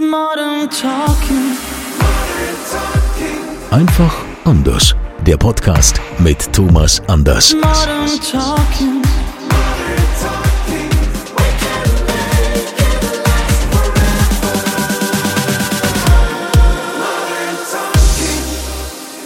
[0.00, 1.58] Modern Talking.
[3.70, 4.94] Einfach anders.
[5.26, 7.52] Der Podcast mit Thomas Anders.
[7.54, 9.02] Modern Talking.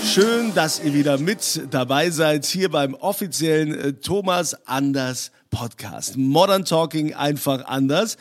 [0.05, 6.17] Schön, dass ihr wieder mit dabei seid hier beim offiziellen äh, Thomas Anders Podcast.
[6.17, 8.17] Modern Talking einfach anders.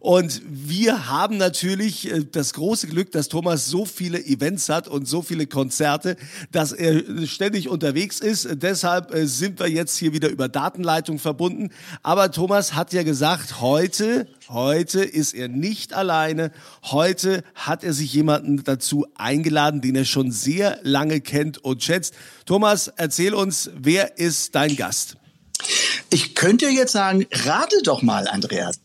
[0.00, 5.08] Und wir haben natürlich äh, das große Glück, dass Thomas so viele Events hat und
[5.08, 6.16] so viele Konzerte,
[6.52, 8.48] dass er ständig unterwegs ist.
[8.52, 11.70] Deshalb äh, sind wir jetzt hier wieder über Datenleitung verbunden.
[12.02, 16.52] Aber Thomas hat ja gesagt, heute, heute ist er nicht alleine.
[16.82, 22.12] Heute hat er sich jemanden dazu eingeladen, den er schon sehr lange kennt und schätzt.
[22.44, 25.16] Thomas, erzähl uns, wer ist dein Gast?
[26.14, 28.78] Ich könnte jetzt sagen, rate doch mal, Andreas.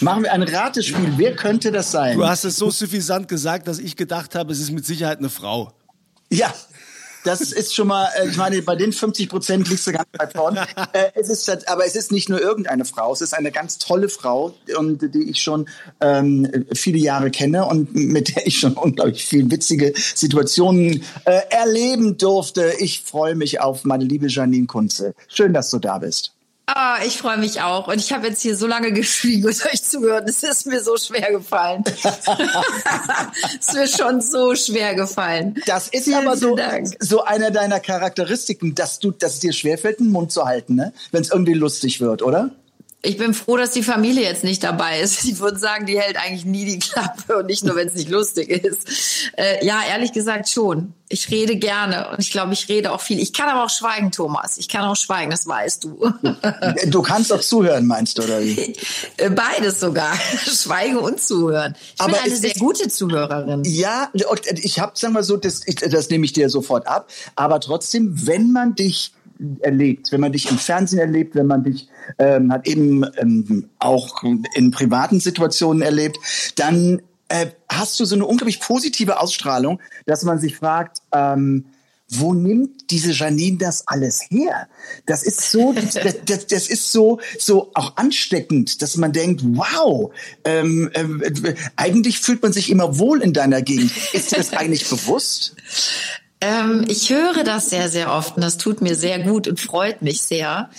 [0.00, 1.14] Machen wir ein Ratespiel.
[1.16, 2.16] Wer könnte das sein?
[2.16, 5.28] Du hast es so suffisant gesagt, dass ich gedacht habe, es ist mit Sicherheit eine
[5.28, 5.72] Frau.
[6.30, 6.54] Ja,
[7.24, 10.32] das ist schon mal, äh, ich meine, bei den 50 Prozent liegst du ganz weit
[10.34, 10.64] vorne.
[10.92, 14.08] Äh, es ist, aber es ist nicht nur irgendeine Frau, es ist eine ganz tolle
[14.08, 15.68] Frau, und die ich schon
[16.00, 22.18] ähm, viele Jahre kenne und mit der ich schon unglaublich viel witzige Situationen äh, erleben
[22.18, 22.74] durfte.
[22.78, 25.14] Ich freue mich auf meine liebe Janine Kunze.
[25.28, 26.32] Schön, dass du da bist.
[26.74, 27.88] Ah, ich freue mich auch.
[27.88, 30.28] Und ich habe jetzt hier so lange geschwiegen und euch zugehört.
[30.28, 31.84] Es ist mir so schwer gefallen.
[33.60, 35.60] es ist mir schon so schwer gefallen.
[35.66, 36.56] Das ist Vielen, aber so,
[36.98, 40.92] so einer deiner Charakteristiken, dass du, dass es dir schwerfällt, den Mund zu halten, ne?
[41.10, 42.50] Wenn es irgendwie lustig wird, oder?
[43.04, 45.24] Ich bin froh, dass die Familie jetzt nicht dabei ist.
[45.24, 48.08] Ich würde sagen, die hält eigentlich nie die Klappe und nicht nur, wenn es nicht
[48.08, 49.32] lustig ist.
[49.36, 50.94] Äh, ja, ehrlich gesagt schon.
[51.08, 53.18] Ich rede gerne und ich glaube, ich rede auch viel.
[53.18, 54.56] Ich kann aber auch schweigen, Thomas.
[54.56, 56.12] Ich kann auch schweigen, das weißt du.
[56.86, 58.76] Du kannst doch zuhören, meinst du, oder wie?
[59.16, 60.14] Äh, Beides sogar.
[60.46, 61.74] Schweigen und zuhören.
[61.94, 63.64] Ich Aber bin eine sehr gute Zuhörerin.
[63.64, 64.10] Ja,
[64.62, 67.08] ich habe, sagen wir so, das, das nehme ich dir sofort ab.
[67.34, 69.12] Aber trotzdem, wenn man dich
[69.60, 71.88] erlebt, wenn man dich im Fernsehen erlebt, wenn man dich
[72.18, 74.22] ähm, hat eben ähm, auch
[74.54, 76.18] in privaten Situationen erlebt,
[76.56, 81.66] dann äh, hast du so eine unglaublich positive Ausstrahlung, dass man sich fragt, ähm,
[82.14, 84.68] wo nimmt diese Janine das alles her?
[85.06, 85.94] Das ist so, das,
[86.26, 90.12] das, das ist so, so auch ansteckend, dass man denkt, wow,
[90.44, 93.92] ähm, ähm, äh, eigentlich fühlt man sich immer wohl in deiner Gegend.
[94.12, 95.56] Ist dir das eigentlich bewusst?
[96.42, 100.02] Ähm, ich höre das sehr, sehr oft und das tut mir sehr gut und freut
[100.02, 100.70] mich sehr,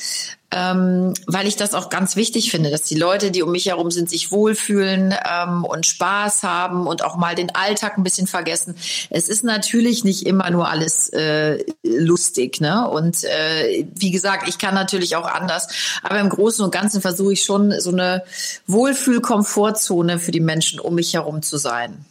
[0.51, 3.89] ähm, weil ich das auch ganz wichtig finde, dass die Leute, die um mich herum
[3.89, 8.75] sind, sich wohlfühlen ähm, und Spaß haben und auch mal den Alltag ein bisschen vergessen.
[9.09, 12.89] Es ist natürlich nicht immer nur alles äh, lustig, ne?
[12.89, 15.69] Und äh, wie gesagt, ich kann natürlich auch anders,
[16.03, 18.25] aber im Großen und Ganzen versuche ich schon so eine
[18.67, 22.03] Wohlfühl-Komfortzone für die Menschen um mich herum zu sein.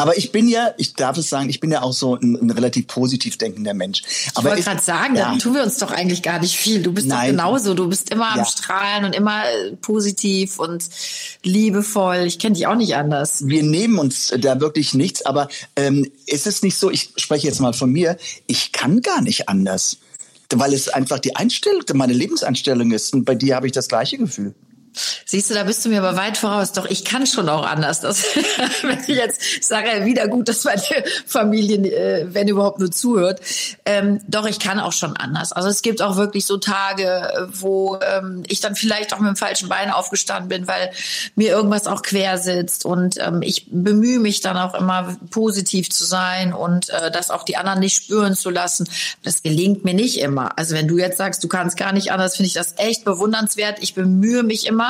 [0.00, 2.50] Aber ich bin ja, ich darf es sagen, ich bin ja auch so ein, ein
[2.50, 4.02] relativ positiv denkender Mensch.
[4.04, 5.28] Ich Aber wollte ist- gerade sagen, ja.
[5.30, 6.82] dann tun wir uns doch eigentlich gar nicht viel.
[6.82, 7.36] Du bist Nein.
[7.36, 7.74] doch genauso.
[7.74, 8.44] Du bist immer am Ja.
[8.44, 10.84] Strahlen und immer äh, positiv und
[11.44, 12.24] liebevoll.
[12.26, 13.46] Ich kenne dich auch nicht anders.
[13.46, 17.60] wir nehmen uns da wirklich nichts, aber ähm, ist es nicht so, ich spreche jetzt
[17.60, 18.16] mal von mir,
[18.46, 19.98] ich kann gar nicht anders.
[20.52, 23.12] Weil es einfach die Einstellung, meine Lebenseinstellung ist.
[23.14, 24.54] Und bei dir habe ich das gleiche Gefühl.
[25.24, 26.72] Siehst du, da bist du mir aber weit voraus.
[26.72, 28.00] Doch ich kann schon auch anders.
[28.00, 28.24] Das,
[28.82, 30.82] wenn ich jetzt sage wieder gut, dass meine
[31.26, 33.40] Familie, äh, wenn überhaupt nur zuhört.
[33.84, 35.52] Ähm, doch ich kann auch schon anders.
[35.52, 39.36] Also es gibt auch wirklich so Tage, wo ähm, ich dann vielleicht auch mit dem
[39.36, 40.90] falschen Bein aufgestanden bin, weil
[41.34, 42.84] mir irgendwas auch quer sitzt.
[42.84, 47.44] Und ähm, ich bemühe mich dann auch immer positiv zu sein und äh, das auch
[47.44, 48.88] die anderen nicht spüren zu lassen.
[49.22, 50.58] Das gelingt mir nicht immer.
[50.58, 53.78] Also wenn du jetzt sagst, du kannst gar nicht anders, finde ich das echt bewundernswert.
[53.80, 54.89] Ich bemühe mich immer,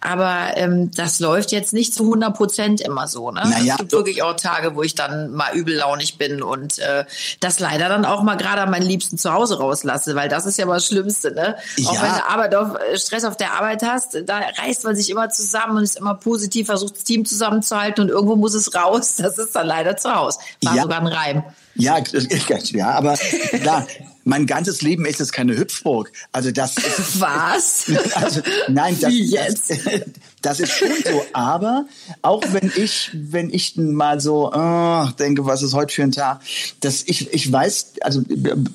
[0.00, 3.30] aber ähm, das läuft jetzt nicht zu 100 Prozent immer so.
[3.30, 3.42] Ne?
[3.44, 7.04] Naja, es gibt wirklich auch Tage, wo ich dann mal übellaunig bin und äh,
[7.40, 10.58] das leider dann auch mal gerade an meinen Liebsten zu Hause rauslasse, weil das ist
[10.58, 11.32] ja mal das Schlimmste.
[11.32, 11.56] Ne?
[11.86, 12.02] Auch Ja.
[12.02, 15.28] wenn du Arbeit auf, äh, Stress auf der Arbeit hast, da reißt man sich immer
[15.30, 19.16] zusammen und ist immer positiv, versucht das Team zusammenzuhalten und irgendwo muss es raus.
[19.16, 20.38] Das ist dann leider zu Hause.
[20.62, 20.82] War Ja.
[20.82, 21.44] sogar ein Reim.
[21.74, 21.98] Ja,
[22.72, 23.86] ja, aber klar.
[24.24, 26.12] Mein ganzes Leben ist es keine Hüpfburg.
[26.32, 27.86] Also das ist, Was?
[28.14, 29.70] also nein, das, Wie jetzt?
[29.70, 29.78] Das,
[30.42, 31.24] das ist schon so.
[31.32, 31.86] Aber
[32.22, 36.40] auch wenn ich, wenn ich mal so oh, denke, was ist heute für ein Tag,
[36.80, 38.22] dass ich, ich weiß, also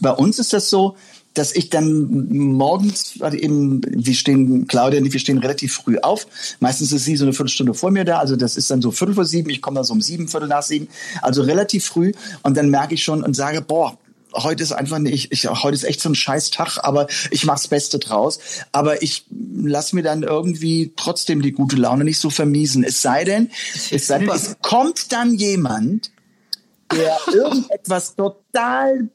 [0.02, 0.96] bei uns ist das so,
[1.38, 5.98] dass ich dann morgens, also eben, wir stehen, Claudia und ich, wir stehen relativ früh
[6.00, 6.26] auf.
[6.60, 9.14] Meistens ist sie so eine Viertelstunde vor mir da, also das ist dann so Viertel
[9.14, 10.88] vor sieben, ich komme dann so um sieben, Viertel nach sieben,
[11.22, 12.12] also relativ früh
[12.42, 13.98] und dann merke ich schon und sage, boah,
[14.38, 17.68] heute ist einfach nicht, ich, heute ist echt so ein scheiß Tag, aber ich mach's
[17.68, 18.40] Beste draus.
[18.72, 22.84] Aber ich lass mir dann irgendwie trotzdem die gute Laune nicht so vermiesen.
[22.84, 23.50] Es sei denn,
[23.92, 26.12] es sei denn, es kommt dann jemand,
[26.92, 29.10] der irgendetwas total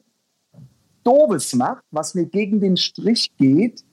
[1.03, 3.83] Doofes macht, was mir gegen den Strich geht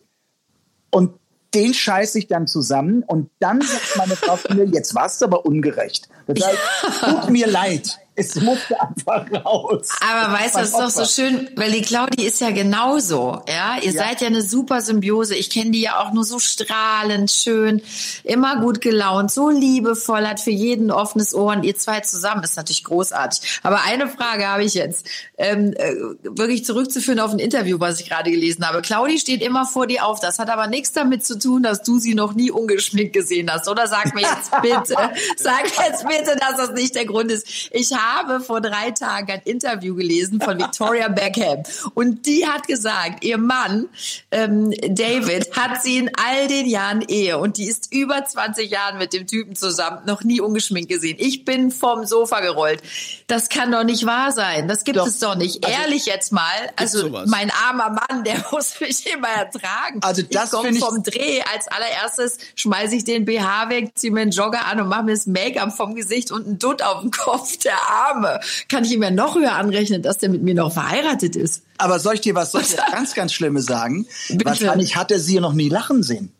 [0.91, 1.13] und
[1.55, 5.25] den scheiße ich dann zusammen und dann sagt meine Frau zu mir, jetzt warst du
[5.25, 6.09] aber ungerecht.
[6.27, 6.59] Das heißt,
[7.01, 7.99] tut mir leid.
[8.21, 9.89] Es musste einfach raus.
[10.01, 13.77] Aber weißt du, das ist doch so schön, weil die Claudi ist ja genauso, ja.
[13.83, 14.05] Ihr Ja.
[14.05, 15.35] seid ja eine super Symbiose.
[15.35, 17.83] Ich kenne die ja auch nur so strahlend, schön,
[18.25, 22.43] immer gut gelaunt, so liebevoll, hat für jeden ein offenes Ohr und ihr zwei zusammen
[22.45, 23.61] ist natürlich großartig.
[23.63, 25.07] Aber eine Frage habe ich jetzt,
[25.39, 25.95] ähm, äh,
[26.25, 28.83] wirklich zurückzuführen auf ein Interview, was ich gerade gelesen habe.
[28.83, 30.21] Claudi steht immer vor dir auf.
[30.21, 33.69] Das hat aber nichts damit zu tun, dass du sie noch nie ungeschminkt gesehen hast.
[33.69, 34.95] Oder sag mir jetzt bitte,
[35.37, 37.47] sag jetzt bitte, dass das nicht der Grund ist.
[37.73, 38.10] Ich habe
[38.41, 41.63] vor drei Tagen ein Interview gelesen von Victoria Beckham
[41.95, 43.89] und die hat gesagt, ihr Mann
[44.31, 48.99] ähm, David hat sie in all den Jahren Ehe und die ist über 20 Jahren
[48.99, 51.17] mit dem Typen zusammen, noch nie ungeschminkt gesehen.
[51.19, 52.83] Ich bin vom Sofa gerollt.
[53.27, 54.69] Das kann doch nicht wahr sein.
[54.69, 55.07] Das gibt Doch.
[55.07, 55.65] es doch nicht.
[55.65, 56.43] Also, Ehrlich jetzt mal.
[56.77, 57.29] Also sowas?
[57.29, 60.01] mein armer Mann, der muss mich immer ertragen.
[60.03, 61.43] Also das ich komme vom Dreh.
[61.53, 65.13] Als allererstes schmeiße ich den BH weg, ziehe mir einen Jogger an und mache mir
[65.13, 67.57] das Make-up vom Gesicht und einen Dutt auf dem Kopf.
[67.59, 68.41] Der Arme.
[68.69, 71.65] Kann ich ihm ja noch höher anrechnen, dass der mit mir noch verheiratet ist.
[71.79, 74.07] Aber soll ich dir was, soll ich dir ganz, ganz Schlimmes sagen?
[74.29, 74.45] Bitte.
[74.45, 76.33] Wahrscheinlich hat er sie noch nie lachen sehen.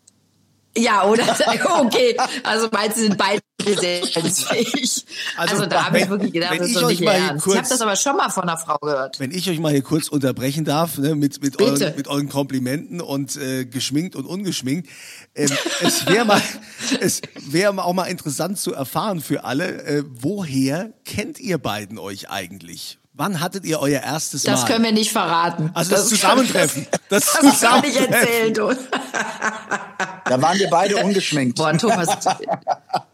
[0.77, 1.25] Ja, oder?
[1.81, 2.17] Okay.
[2.45, 5.05] Also meinst du, sind beide gesellschaftlich.
[5.37, 7.45] Also, Also, da habe ich wirklich gedacht, das ist ich doch nicht Ernst.
[7.45, 9.19] kurz- Ich habe das aber schon mal von einer Frau gehört.
[9.21, 13.01] Wenn ich euch mal hier kurz unterbrechen darf, ne, mit, mit, euren, mit euren Komplimenten
[13.01, 14.89] und äh, geschminkt und ungeschminkt.
[15.35, 16.41] Ähm, es wäre mal,
[17.01, 22.31] es wäre auch mal interessant zu erfahren für alle, äh, woher kennt ihr beiden euch
[22.31, 22.99] eigentlich?
[23.13, 24.67] Wann hattet ihr euer erstes Das Mal?
[24.69, 25.71] können wir nicht verraten.
[25.75, 26.87] also das, Zusammentreffen.
[27.11, 28.13] Das, Das kann ich Zusammentreffen.
[28.15, 28.69] erzählen, du.
[30.31, 31.57] Da waren wir beide ungeschminkt.
[31.59, 32.07] Boah, Thomas,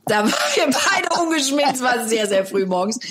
[0.04, 2.98] da waren wir beide ungeschminkt, es war sehr, sehr früh morgens.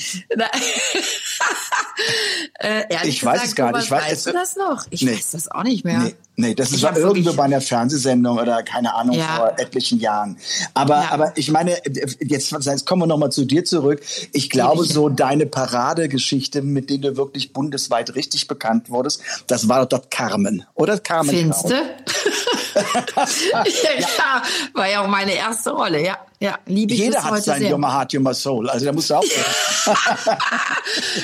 [2.60, 3.88] Äh, Ich weiß gesagt, es gar nicht.
[3.88, 4.86] Thomas, Ich weiß- weißt du das noch?
[4.90, 5.14] Ich Nee.
[5.16, 6.00] weiß das auch nicht mehr.
[6.00, 9.36] Nee, nee, das Ich ist war irgendwo bei einer Fernsehsendung oder keine Ahnung Ja.
[9.38, 10.38] vor etlichen Jahren.
[10.74, 11.12] Aber, Ja.
[11.12, 11.78] aber ich meine,
[12.22, 14.02] jetzt, jetzt kommen wir nochmal zu dir zurück.
[14.34, 19.86] Ich glaube, so deine Paradegeschichte, mit denen du wirklich bundesweit richtig bekannt wurdest, das war
[19.86, 21.00] doch Carmen, oder?
[21.00, 21.30] Carmen.
[21.30, 21.66] Findest
[23.16, 23.22] Du?
[23.22, 24.42] ja,
[24.74, 26.18] war ja auch meine erste Rolle, ja.
[26.40, 27.78] Ja, liebe ich Jeder hat sein sehr.
[27.78, 28.70] Your Heart, Your Soul.
[28.70, 29.24] Also da musst du auch.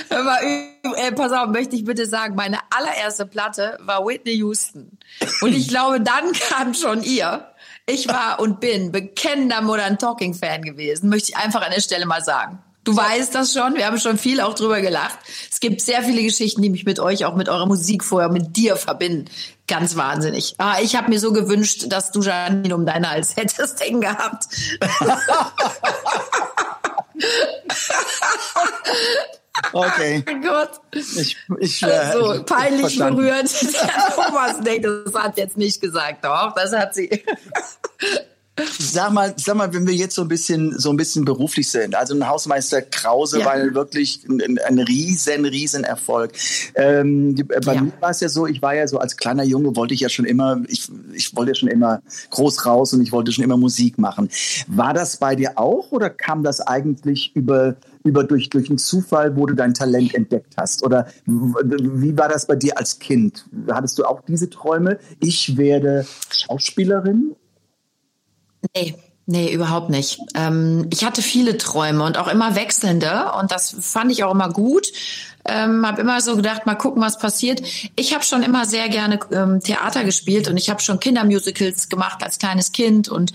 [0.10, 4.98] Ü- äh, pass auf, möchte ich bitte sagen, meine allererste Platte war Whitney Houston.
[5.42, 7.48] Und ich glaube, dann kam schon ihr.
[7.86, 12.06] Ich war und bin bekennender Modern Talking Fan gewesen, möchte ich einfach an der Stelle
[12.06, 12.60] mal sagen.
[12.84, 15.20] Du weißt das schon, wir haben schon viel auch drüber gelacht.
[15.52, 18.56] Es gibt sehr viele Geschichten, die mich mit euch, auch mit eurer Musik vorher, mit
[18.58, 19.26] dir verbinden.
[19.72, 20.56] Ganz wahnsinnig.
[20.58, 24.44] Ah, ich habe mir so gewünscht, dass du Janine um deine Hals hättest hängen gehabt.
[29.74, 30.24] Okay.
[30.26, 30.72] Mein Gott.
[30.92, 33.18] Ich, ich, äh, So, ich- peinlich verstanden.
[33.18, 33.50] berührt.
[33.62, 36.26] Der Thomas denkt, das hat jetzt nicht gesagt.
[36.26, 37.24] Doch, das hat sie.
[38.80, 41.96] Sag mal, sag mal, wenn wir jetzt so ein bisschen, so ein bisschen beruflich sind.
[41.96, 43.46] Also ein Hausmeister Krause Ja.
[43.46, 46.32] war wirklich ein, ein riesen, riesen Erfolg.
[46.76, 47.82] Ähm, die- bei Ja.
[47.82, 50.10] mir war es ja so, ich war ja so als kleiner Junge, wollte ich ja
[50.10, 53.58] schon immer, ich, ich wollte ja schon immer groß raus und ich wollte schon immer
[53.58, 54.30] Musik machen.
[54.68, 59.36] War das bei dir auch oder kam das eigentlich über, über durch, durch einen Zufall,
[59.36, 60.84] wo du dein Talent entdeckt hast?
[60.84, 63.46] Oder wie war das bei dir als Kind?
[63.70, 64.98] Hattest du auch diese Träume?
[65.20, 67.36] Ich werde Schauspielerin?
[68.76, 68.96] Nee.
[69.28, 70.20] Nee, überhaupt nicht.
[70.36, 74.50] Ähm, ich hatte viele Träume und auch immer wechselnde und das fand ich auch immer
[74.50, 74.92] gut.
[75.46, 77.62] Ähm, habe immer so gedacht, mal gucken, was passiert.
[77.96, 82.24] Ich habe schon immer sehr gerne ähm, Theater gespielt und ich habe schon Kindermusicals gemacht
[82.24, 83.32] als kleines Kind und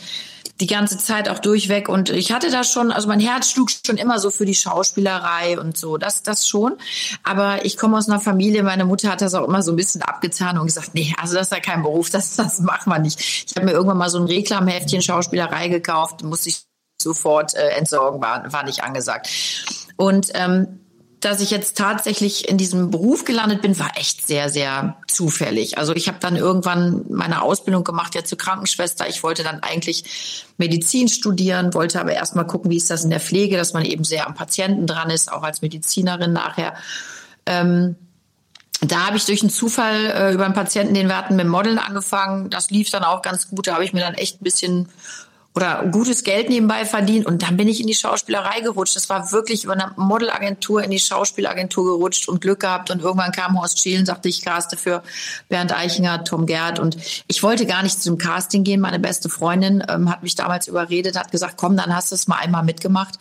[0.61, 3.99] die ganze Zeit auch durchweg und ich hatte da schon, also mein Herz schlug schon
[3.99, 6.77] immer so für die Schauspielerei und so, das das schon.
[7.23, 10.03] Aber ich komme aus einer Familie, meine Mutter hat das auch immer so ein bisschen
[10.03, 13.21] abgetan und gesagt, nee, also das ist ja kein Beruf, das das machen wir nicht.
[13.21, 16.65] Ich habe mir irgendwann mal so ein Reklamheftchen Schauspielerei gekauft, musste ich
[17.01, 19.29] sofort äh, entsorgen, war, war nicht angesagt.
[19.97, 20.81] Und ähm,
[21.21, 25.79] dass ich jetzt tatsächlich in diesem Beruf gelandet bin, war echt sehr, sehr zufällig.
[25.79, 29.09] Also ich habe dann irgendwann meine Ausbildung gemacht, ja zur Krankenschwester.
[29.09, 33.21] Ich wollte dann eigentlich Medizin studieren, wollte aber erstmal gucken, wie ist das in der
[33.21, 36.75] Pflege, dass man eben sehr am Patienten dran ist, auch als Medizinerin nachher.
[37.47, 37.97] Ähm,
[38.83, 41.79] da habe ich durch einen Zufall äh, über einen Patienten, den wir hatten, mit Modeln
[41.79, 42.51] angefangen.
[42.51, 43.67] Das lief dann auch ganz gut.
[43.67, 44.89] Da habe ich mir dann echt ein bisschen
[45.57, 48.95] oder gutes Geld nebenbei verdient und dann bin ich in die Schauspielerei gerutscht.
[48.95, 53.33] Das war wirklich über eine Modelagentur in die Schauspielagentur gerutscht und Glück gehabt und irgendwann
[53.33, 55.03] kam Horst Schielen, sagte ich caste für
[55.49, 58.81] Bernd Eichinger, Tom Gerd und ich wollte gar nicht zu dem Casting gehen.
[58.81, 62.29] Meine beste Freundin ähm, hat mich damals überredet, hat gesagt, komm, dann hast du es
[62.29, 63.19] mal einmal mitgemacht.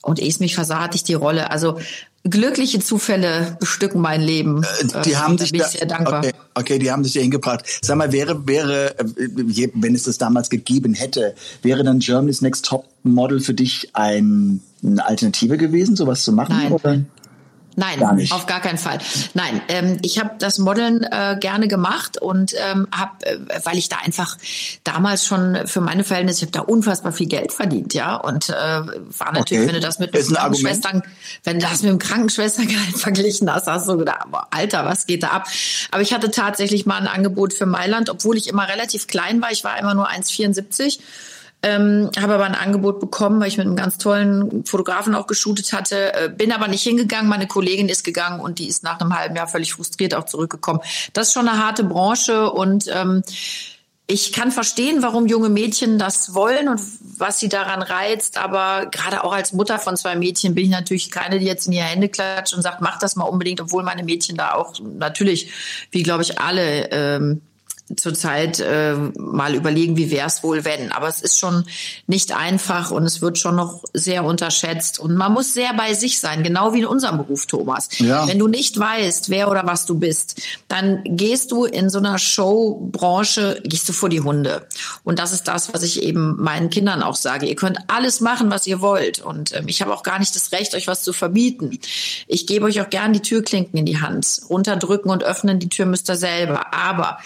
[0.00, 1.50] Und ehe es mich versah, hatte ich die Rolle.
[1.50, 1.80] Also
[2.24, 4.62] glückliche Zufälle bestücken mein Leben.
[4.62, 6.18] Äh, die Ähm, haben sich da, sehr dankbar.
[6.20, 7.64] Okay, okay, die haben sich da hingebracht.
[7.82, 12.64] Sag mal, wäre, wäre, äh, wenn es das damals gegeben hätte, wäre dann Germany's Next
[12.64, 16.56] Top Model für dich ein, eine Alternative gewesen, sowas zu machen?
[16.56, 16.72] Nein.
[16.72, 17.00] Oder?
[17.78, 18.98] Nein, Gar auf gar keinen Fall.
[19.34, 23.88] Nein, ähm, ich habe das Modeln äh, gerne gemacht und ähm, habe, äh, weil ich
[23.88, 24.36] da einfach
[24.82, 28.52] damals schon für meine Verhältnisse, ich habe da unfassbar viel Geld verdient, ja, und äh,
[28.52, 29.66] war natürlich, Okay.
[29.66, 30.26] wenn du das mit einem.
[30.34, 31.02] Krankenschwestern,
[31.44, 35.28] wenn du das mit dem Krankenschwestergehalt verglichen hast, hast du gedacht, Alter, was geht da
[35.28, 35.48] ab?
[35.92, 39.52] Aber ich hatte tatsächlich mal ein Angebot für Mailand, obwohl ich immer relativ klein war.
[39.52, 40.98] Ich war immer nur 1,74.
[41.60, 45.72] Ähm, habe aber ein Angebot bekommen, weil ich mit einem ganz tollen Fotografen auch geshootet
[45.72, 47.28] hatte, äh, bin aber nicht hingegangen.
[47.28, 50.80] Meine Kollegin ist gegangen und die ist nach einem halben Jahr völlig frustriert auch zurückgekommen.
[51.14, 53.24] Das ist schon eine harte Branche und ähm,
[54.10, 56.80] ich kann verstehen, warum junge Mädchen das wollen und
[57.18, 61.10] was sie daran reizt, aber gerade auch als Mutter von zwei Mädchen bin ich natürlich
[61.10, 64.04] keine, die jetzt in die Hände klatscht und sagt, mach das mal unbedingt, obwohl meine
[64.04, 65.52] Mädchen da auch natürlich,
[65.90, 67.42] wie glaube ich alle, ähm,
[67.96, 70.92] zurzeit äh, mal überlegen, wie wär's wohl, wenn.
[70.92, 71.64] Aber es ist schon
[72.06, 74.98] nicht einfach und es wird schon noch sehr unterschätzt.
[74.98, 77.88] Und man muss sehr bei sich sein, genau wie in unserem Beruf, Thomas.
[77.98, 78.26] Ja.
[78.28, 82.18] Wenn du nicht weißt, wer oder was du bist, dann gehst du in so einer
[82.18, 84.66] Showbranche, gehst du vor die Hunde.
[85.04, 87.46] Und das ist das, was ich eben meinen Kindern auch sage.
[87.46, 89.20] Ihr könnt alles machen, was ihr wollt.
[89.20, 91.78] Und ähm, ich habe auch gar nicht das Recht, euch was zu verbieten.
[92.26, 94.40] Ich gebe euch auch gern die Türklinken in die Hand.
[94.50, 96.74] Runterdrücken und öffnen, die Tür müsst ihr selber.
[96.74, 97.18] Aber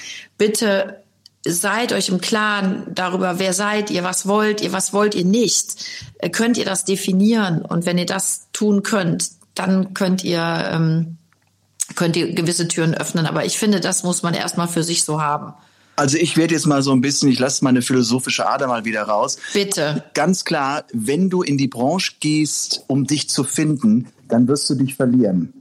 [0.42, 1.04] bitte
[1.46, 5.86] seid euch im Klaren darüber, wer seid ihr, was wollt ihr, was wollt ihr nicht.
[6.18, 7.62] Äh, Könnt ihr das definieren?
[7.62, 11.16] Und wenn ihr das tun könnt, dann könnt ihr, ähm,
[11.94, 13.26] könnt ihr gewisse Türen öffnen.
[13.26, 15.54] Aber ich finde, das muss man erstmal für sich so haben.
[15.94, 19.02] Also ich werde jetzt mal so ein bisschen, ich lasse meine philosophische Ader mal wieder
[19.02, 19.36] raus.
[19.52, 20.02] Bitte.
[20.14, 24.74] Ganz klar, wenn du in die Branche gehst, um dich zu finden, dann wirst du
[24.74, 25.52] dich verlieren.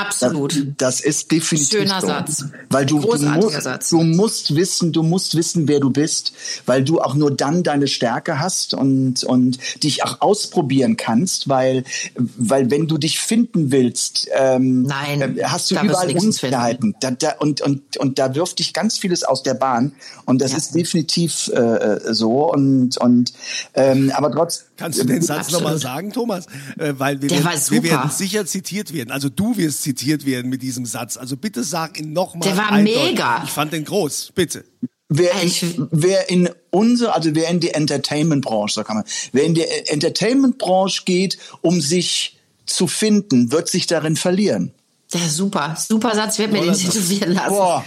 [0.00, 0.74] Absolut.
[0.78, 2.06] Das ist definitiv Schöner so.
[2.06, 2.44] Satz.
[2.70, 3.90] Weil du, du, musst, Satz.
[3.90, 6.32] du musst wissen, du musst wissen, wer du bist,
[6.66, 11.84] weil du auch nur dann deine Stärke hast und, und dich auch ausprobieren kannst, weil,
[12.16, 16.94] weil wenn du dich finden willst, ähm, Nein, äh, hast du überall Unsicherheiten.
[17.00, 19.92] Da, da, und, und, und da wirft dich ganz vieles aus der Bahn.
[20.24, 20.58] Und das Ja.
[20.58, 22.52] ist definitiv äh, so.
[22.52, 23.32] Und, und
[23.74, 26.46] ähm, aber trotz Kannst du den Satz nochmal sagen, Thomas?
[26.78, 29.10] Äh, weil wir, Der werden, war wir werden sicher zitiert werden.
[29.10, 31.16] Also du wirst zitiert werden mit diesem Satz.
[31.16, 32.48] Also bitte sag ihn nochmal.
[32.48, 33.42] Der war mega.
[33.44, 34.32] Ich fand den groß.
[34.36, 34.64] Bitte.
[35.08, 39.54] Wer, in, wer in unsere, also wer in die Entertainment-Branche, so kann man, wer in
[39.54, 44.72] die Entertainment-Branche geht, um sich zu finden, wird sich darin verlieren.
[45.12, 45.76] Ja, super.
[45.76, 46.38] Super Satz.
[46.38, 47.48] Werde mir den tätowieren lassen.
[47.48, 47.84] Boah.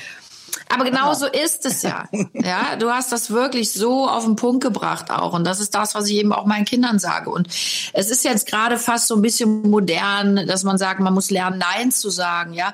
[0.74, 2.06] Aber genau so ist es ja.
[2.34, 5.34] Ja, du hast das wirklich so auf den Punkt gebracht auch.
[5.34, 7.30] Und das ist das, was ich eben auch meinen Kindern sage.
[7.30, 7.48] Und
[7.94, 11.60] es ist jetzt gerade fast so ein bisschen modern, dass man sagt, man muss lernen,
[11.60, 12.54] Nein zu sagen.
[12.54, 12.74] Ja,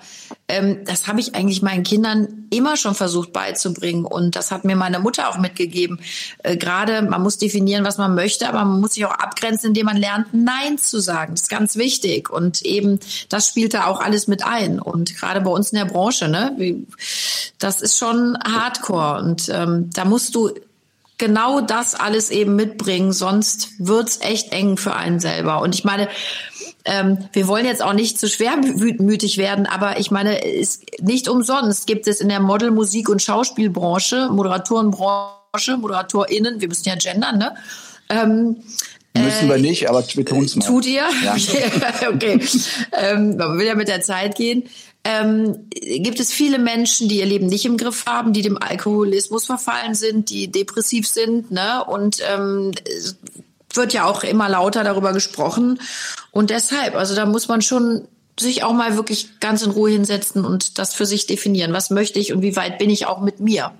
[0.49, 4.05] ähm, das habe ich eigentlich meinen Kindern immer schon versucht beizubringen.
[4.05, 5.99] Und das hat mir meine Mutter auch mitgegeben.
[6.43, 9.87] Äh, gerade, man muss definieren, was man möchte, aber man muss sich auch abgrenzen, indem
[9.87, 11.33] man lernt, Nein zu sagen.
[11.33, 12.29] Das ist ganz wichtig.
[12.29, 14.79] Und eben, das spielt da auch alles mit ein.
[14.79, 16.87] Und gerade bei uns in der Branche, ne, wie,
[17.59, 19.19] das ist schon Hardcore.
[19.19, 20.51] Und ähm, da musst du
[21.17, 25.61] genau das alles eben mitbringen, sonst wird's echt eng für einen selber.
[25.61, 26.07] Und ich meine,
[26.87, 31.85] ähm, wir wollen jetzt auch nicht zu schwermütig werden, aber ich meine, es, nicht umsonst
[31.85, 37.55] gibt es in der Model-, Musik- und Schauspielbranche, Moderatorenbranche, ModeratorInnen, wir müssen ja gendern, ne?
[38.09, 38.57] Ähm,
[39.17, 40.65] Müssen wir nicht, aber wir tun's mal.
[40.65, 41.03] Tut ihr?
[41.23, 41.35] Ja.
[42.09, 42.39] okay.
[42.91, 44.69] ähm, man will ja mit der Zeit gehen.
[45.03, 49.45] Ähm, gibt es viele Menschen, die ihr Leben nicht im Griff haben, die dem Alkoholismus
[49.45, 51.83] verfallen sind, die depressiv sind, ne?
[51.85, 53.17] Und ähm, es
[53.77, 55.79] wird ja auch immer lauter darüber gesprochen.
[56.31, 58.07] Und deshalb, also da muss man schon
[58.39, 61.73] sich auch mal wirklich ganz in Ruhe hinsetzen und das für sich definieren.
[61.73, 63.71] Was möchte ich und wie weit bin ich auch mit mir?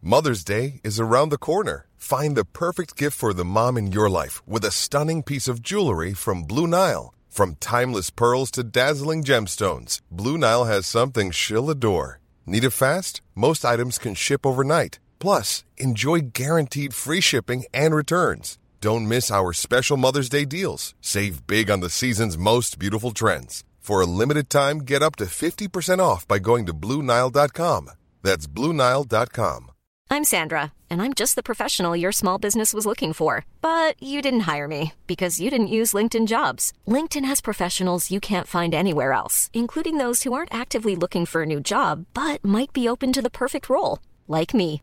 [0.00, 1.84] Mother's Day is around the corner.
[1.96, 5.62] Find the perfect gift for the mom in your life with a stunning piece of
[5.62, 7.12] jewelry from Blue Nile.
[7.28, 12.18] From timeless pearls to dazzling gemstones, Blue Nile has something she'll adore.
[12.46, 13.20] Need it fast?
[13.36, 14.98] Most items can ship overnight.
[15.20, 18.58] Plus, enjoy guaranteed free shipping and returns.
[18.80, 20.94] Don't miss our special Mother's Day deals.
[21.02, 23.62] Save big on the season's most beautiful trends.
[23.78, 27.90] For a limited time, get up to 50% off by going to BlueNile.com.
[28.22, 29.70] That's BlueNile.com.
[30.12, 33.44] I'm Sandra, and I'm just the professional your small business was looking for.
[33.60, 36.72] But you didn't hire me because you didn't use LinkedIn jobs.
[36.88, 41.42] LinkedIn has professionals you can't find anywhere else, including those who aren't actively looking for
[41.42, 44.82] a new job but might be open to the perfect role, like me.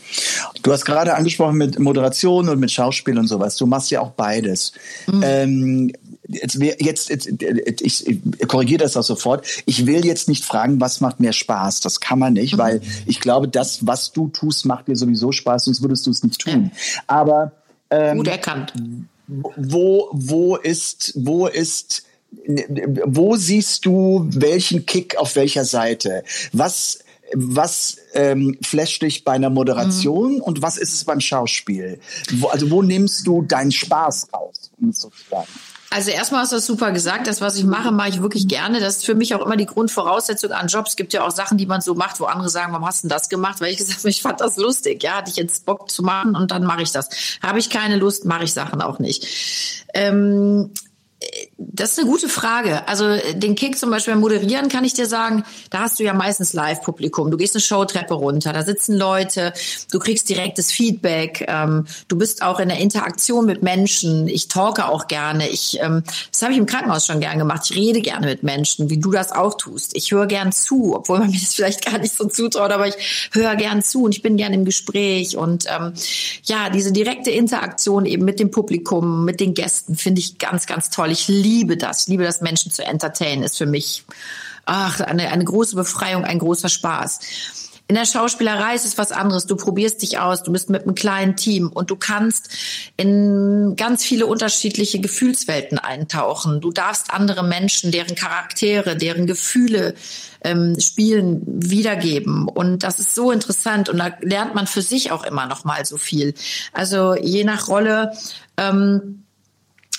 [0.63, 3.55] Du hast gerade angesprochen mit Moderation und mit Schauspiel und sowas.
[3.55, 4.73] Du machst ja auch beides.
[5.23, 5.91] Ähm,
[6.27, 9.45] jetzt, jetzt, jetzt ich, ich korrigiere das auch sofort.
[9.65, 11.81] Ich will jetzt nicht fragen, was macht mehr Spaß.
[11.81, 15.65] Das kann man nicht, weil ich glaube, das, was du tust, macht dir sowieso Spaß,
[15.65, 16.71] sonst würdest du es nicht tun.
[17.07, 17.51] Aber
[17.89, 18.73] ähm, Gut erkannt.
[19.27, 22.03] wo, wo ist, wo ist,
[23.05, 26.23] wo siehst du welchen Kick auf welcher Seite?
[26.53, 26.99] Was,
[27.33, 31.99] was ähm, flasht dich bei einer Moderation und was ist es beim Schauspiel?
[32.33, 35.47] Wo, also wo nimmst du deinen Spaß raus, um es so zu sagen?
[35.93, 37.27] Also erstmal hast du das super gesagt.
[37.27, 38.79] Das, was ich mache, mache ich wirklich gerne.
[38.79, 40.91] Das ist für mich auch immer die Grundvoraussetzung an Jobs.
[40.91, 43.09] Es gibt ja auch Sachen, die man so macht, wo andere sagen, warum hast du
[43.09, 43.59] denn das gemacht?
[43.59, 45.03] Weil ich gesagt habe, ich fand das lustig.
[45.03, 47.09] Ja, hatte ich jetzt Bock zu machen und dann mache ich das.
[47.41, 49.85] Habe ich keine Lust, mache ich Sachen auch nicht.
[49.93, 50.71] Ähm,
[51.67, 52.87] das ist eine gute Frage.
[52.87, 56.13] Also äh, den Kick zum Beispiel Moderieren kann ich dir sagen, da hast du ja
[56.13, 57.29] meistens Live-Publikum.
[57.29, 59.53] Du gehst eine Showtreppe runter, da sitzen Leute,
[59.91, 64.27] du kriegst direktes Feedback, ähm, du bist auch in der Interaktion mit Menschen.
[64.27, 65.49] Ich talke auch gerne.
[65.49, 67.69] Ich, ähm, das habe ich im Krankenhaus schon gern gemacht.
[67.69, 69.95] Ich rede gerne mit Menschen, wie du das auch tust.
[69.95, 73.29] Ich höre gern zu, obwohl man mir das vielleicht gar nicht so zutraut, aber ich
[73.31, 75.37] höre gern zu und ich bin gern im Gespräch.
[75.37, 75.93] Und ähm,
[76.43, 80.89] ja, diese direkte Interaktion eben mit dem Publikum, mit den Gästen, finde ich ganz, ganz
[80.89, 81.11] toll.
[81.11, 82.01] Ich liebe das.
[82.01, 83.43] Ich liebe das, Menschen zu entertainen.
[83.43, 84.03] Ist für mich
[84.65, 87.19] ach, eine, eine große Befreiung, ein großer Spaß.
[87.91, 89.47] In der Schauspielerei ist es was anderes.
[89.47, 92.47] Du probierst dich aus, du bist mit einem kleinen Team und du kannst
[92.95, 96.61] in ganz viele unterschiedliche Gefühlswelten eintauchen.
[96.61, 99.95] Du darfst andere Menschen, deren Charaktere, deren Gefühle
[100.41, 102.47] ähm, spielen, wiedergeben.
[102.47, 105.83] Und das ist so interessant und da lernt man für sich auch immer noch mal
[105.83, 106.33] so viel.
[106.71, 108.13] Also je nach Rolle
[108.55, 109.25] ähm,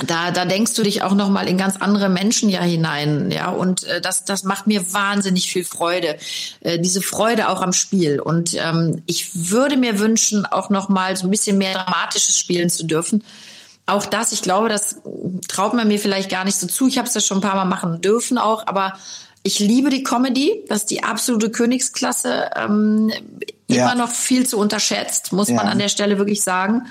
[0.07, 3.51] da, da denkst du dich auch noch mal in ganz andere Menschen ja hinein, ja
[3.51, 6.17] und äh, das, das macht mir wahnsinnig viel Freude,
[6.61, 11.17] äh, diese Freude auch am Spiel und ähm, ich würde mir wünschen, auch noch mal
[11.17, 13.25] so ein bisschen mehr dramatisches spielen zu dürfen.
[13.87, 14.97] Auch das, ich glaube, das
[15.49, 16.87] traut man mir vielleicht gar nicht so zu.
[16.87, 18.95] Ich habe es ja schon ein paar Mal machen dürfen auch, aber
[19.43, 23.11] ich liebe die Comedy, das ist die absolute Königsklasse, ähm,
[23.69, 23.93] Ja.
[23.93, 25.73] immer noch viel zu unterschätzt, muss man Ja.
[25.73, 26.87] an der Stelle wirklich sagen.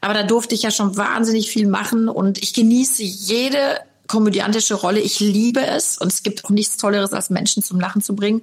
[0.00, 5.00] Aber da durfte ich ja schon wahnsinnig viel machen und ich genieße jede komödiantische Rolle.
[5.00, 8.42] Ich liebe es und es gibt auch nichts Tolleres, als Menschen zum Lachen zu bringen.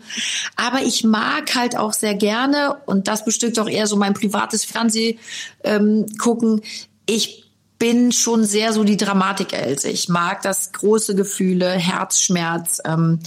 [0.56, 4.64] Aber ich mag halt auch sehr gerne und das bestimmt auch eher so mein privates
[4.64, 5.20] Fernseh
[5.64, 6.62] ähm, gucken.
[7.06, 7.49] Ich
[7.80, 9.90] bin schon sehr so die Dramatik-Else.
[9.90, 13.20] Ich mag das große Gefühle, Herzschmerz, ähm,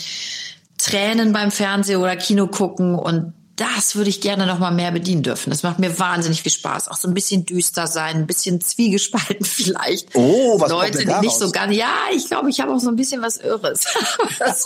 [0.79, 5.23] Tränen beim Fernseh oder Kino gucken und das würde ich gerne noch mal mehr bedienen
[5.23, 5.51] dürfen.
[5.51, 6.89] Das macht mir wahnsinnig viel Spaß.
[6.89, 10.09] Auch so ein bisschen düster sein, ein bisschen zwiegespalten vielleicht.
[10.15, 11.77] Oh, was kommt Leute, denn die nicht so ganz.
[11.77, 13.85] Ja, ich glaube, ich habe auch so ein bisschen was Irres.
[14.39, 14.65] das,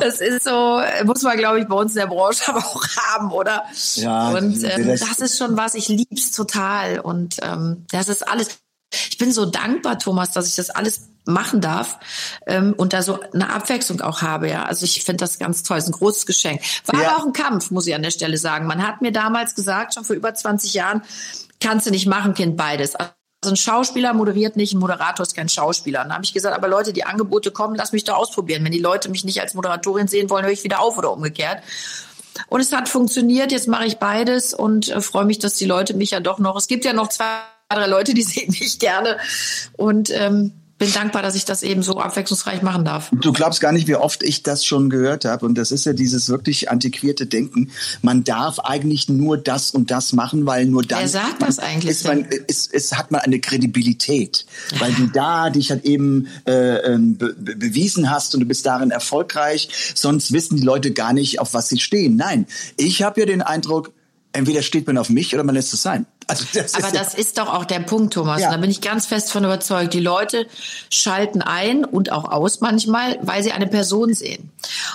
[0.00, 3.32] das ist so, muss man, glaube ich, bei uns in der Branche aber auch haben,
[3.32, 3.64] oder?
[3.96, 5.74] Ja, Und ähm, das- das ist schon was.
[5.74, 7.00] Ich lieb's total.
[7.00, 8.48] Und ähm, das ist alles.
[8.92, 11.98] Ich bin so dankbar, Thomas, dass ich das alles machen darf
[12.46, 14.48] ähm, und da so eine Abwechslung auch habe.
[14.48, 15.78] Ja, also ich finde das ganz toll.
[15.78, 16.60] Ist ein großes Geschenk.
[16.86, 17.08] War Ja.
[17.10, 18.66] aber auch ein Kampf, muss ich an der Stelle sagen.
[18.66, 21.02] Man hat mir damals gesagt, schon vor über 20 Jahren,
[21.60, 22.96] kannst du nicht machen, Kind, beides.
[22.96, 23.12] Also
[23.44, 26.00] ein Schauspieler moderiert nicht, ein Moderator ist kein Schauspieler.
[26.00, 28.64] Und dann habe ich gesagt, aber Leute, die Angebote kommen, lass mich doch ausprobieren.
[28.64, 31.62] Wenn die Leute mich nicht als Moderatorin sehen wollen, höre ich wieder auf oder umgekehrt.
[32.48, 33.52] Und es hat funktioniert.
[33.52, 36.56] Jetzt mache ich beides und äh, freue mich, dass die Leute mich ja doch noch.
[36.56, 37.24] Es gibt ja noch zwei,
[37.76, 39.16] drei Leute, die sehen mich gerne
[39.76, 43.10] und ähm, bin dankbar, dass ich das eben so abwechslungsreich machen darf.
[43.12, 45.44] Du glaubst gar nicht, wie oft ich das schon gehört habe.
[45.44, 47.70] Und das ist ja dieses wirklich antiquierte Denken.
[48.00, 51.90] Man darf eigentlich nur das und das machen, weil nur dann Wer sagt das eigentlich
[51.90, 54.46] Ist man, ist, ist, hat man eine Kredibilität,
[54.78, 58.90] weil du da dich halt eben äh, ähm, be bewiesen hast und du bist darin
[58.90, 59.68] erfolgreich.
[59.94, 62.16] Sonst wissen die Leute gar nicht, auf was sie stehen.
[62.16, 62.46] Nein,
[62.78, 63.92] ich habe ja den Eindruck,
[64.32, 66.06] entweder steht man auf mich oder man lässt es sein.
[66.30, 68.40] Also das Aber ist ja- das ist doch auch der Punkt, Thomas.
[68.40, 68.48] Ja.
[68.48, 69.92] Und da bin ich ganz fest von überzeugt.
[69.94, 70.46] Die Leute
[70.90, 74.50] schalten ein und auch aus manchmal, weil sie eine Person sehen.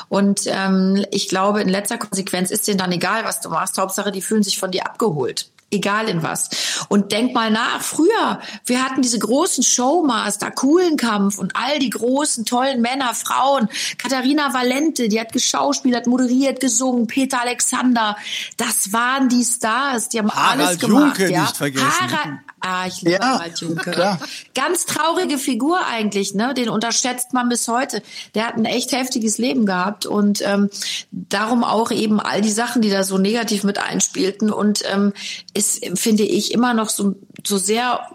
[0.09, 3.77] Und ähm, ich glaube, in letzter Konsequenz ist denen dann egal, was du machst.
[3.77, 5.49] Hauptsache, die fühlen sich von dir abgeholt.
[5.75, 6.49] Egal in was.
[6.87, 12.45] Und denk mal nach, früher, wir hatten diese großen Showmaster, Kuhlenkampf und all die großen,
[12.45, 13.67] tollen Männer, Frauen.
[13.97, 18.15] Katharina Valente, die hat geschauspielert, moderiert, gesungen, Peter Alexander.
[18.55, 21.19] Das waren die Stars, die haben alles Harald gemacht.
[21.19, 21.41] Junke ja.
[21.41, 21.87] nicht vergessen.
[21.99, 23.91] Harald, ah, ich liebe Ja, Harald Junke.
[23.91, 24.19] klar.
[24.53, 26.53] Ganz traurige Figur eigentlich, ne?
[26.53, 28.01] Den unterschätzt man bis heute.
[28.33, 30.69] Der hat ein echt heftiges Leben gehabt und ähm,
[31.11, 35.11] darum auch eben all die Sachen, die da so negativ mit einspielten und ähm,
[35.53, 35.64] ist,
[35.95, 38.07] finde ich, immer noch so, so sehr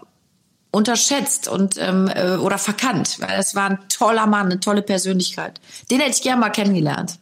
[0.71, 5.59] unterschätzt und ähm, äh, oder verkannt, weil es war ein toller Mann, eine tolle Persönlichkeit.
[5.89, 7.19] Den hätte ich gerne mal kennengelernt.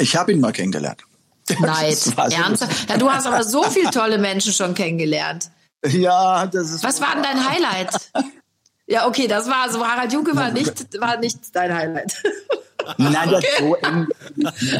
[0.00, 1.02] Ich habe ihn mal kennengelernt.
[1.46, 2.88] So Ernsthaft?
[2.88, 5.50] Ja, du hast aber so viele tolle Menschen schon kennengelernt.
[5.86, 6.82] Ja, das ist.
[6.82, 7.90] Was war denn dein Highlight?
[8.86, 9.82] Ja, okay, das war so.
[9.86, 12.22] Harald Junke war nicht, war nicht dein Highlight.
[12.98, 14.06] Nein, das so eng.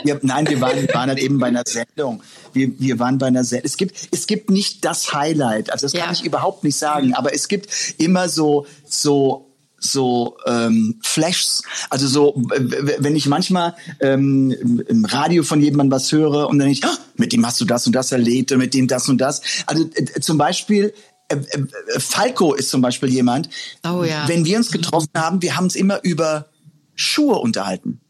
[0.04, 2.22] Wir, nein, wir waren, wir waren halt eben bei einer Sendung.
[2.52, 3.66] Wir, wir waren bei einer Sendung.
[3.66, 5.70] Es gibt, es gibt nicht das Highlight.
[5.70, 6.12] Also das kann Ja.
[6.12, 7.14] ich überhaupt nicht sagen.
[7.14, 9.50] Aber es gibt immer so, so
[9.86, 14.50] so ähm, Flashs, also so, wenn ich manchmal ähm,
[14.88, 17.86] im- Radio von jemandem was höre und dann ich, ah, mit dem hast du das
[17.86, 19.42] und das erlebt und mit dem das und das.
[19.66, 20.94] Also äh, zum Beispiel
[21.28, 23.50] äh, äh, Falco ist zum Beispiel jemand.
[23.86, 24.26] Oh ja.
[24.26, 26.46] Wenn wir uns getroffen haben, wir haben uns immer über
[26.94, 28.00] Schuhe unterhalten.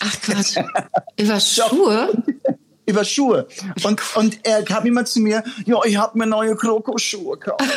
[0.00, 0.64] Ach Gott.
[1.18, 2.22] Über Schuhe?
[2.86, 3.48] Über Schuhe.
[3.82, 7.64] Und, und er kam immer zu mir, ja, ich habe mir neue Krokoschuhe gekauft.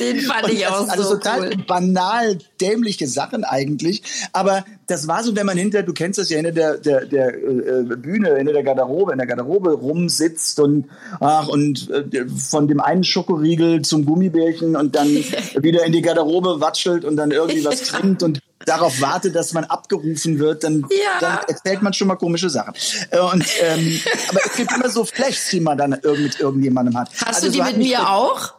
[0.00, 1.64] Den fand ich auch also so total cool.
[1.66, 4.02] banal, dämliche Sachen eigentlich.
[4.32, 7.28] Aber das war so, wenn man hinter, du kennst das ja, hinter der, der, der
[7.34, 10.86] äh, Bühne, hinter der Garderobe, in der Garderobe rumsitzt und,
[11.20, 15.08] ach, und äh, von dem einen Schokoriegel zum Gummibärchen und dann
[15.60, 19.64] wieder in die Garderobe watschelt und dann irgendwie was trinkt und darauf wartet, dass man
[19.64, 21.20] abgerufen wird, dann, Ja.
[21.20, 22.74] dann erzählt man schon mal komische Sachen.
[23.10, 26.96] Äh, Und, ähm, aber es gibt immer so Flashs, die man dann irg- mit irgendjemandem
[26.98, 27.10] hat.
[27.26, 28.54] Hast Also du die mit mir auch?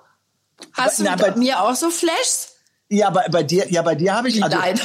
[0.73, 2.49] Hast Na, du mit bei- mir auch so Flashs?
[2.87, 4.79] Ja, bei, bei dir, ja, bei dir habe ich, also, Nein.